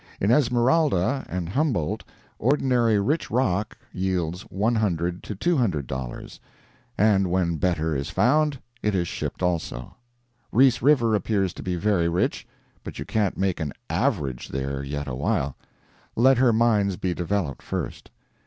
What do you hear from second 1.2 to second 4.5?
and Humboldt, ordinary "rich rock" yields